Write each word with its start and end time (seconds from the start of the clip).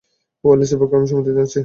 ওয়ালেসের 0.43 0.77
পক্ষে, 0.79 0.95
আমি 0.97 1.07
সম্মতি 1.07 1.29
জানাচ্ছি। 1.29 1.59